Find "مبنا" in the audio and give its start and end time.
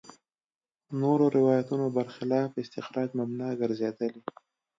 3.19-3.49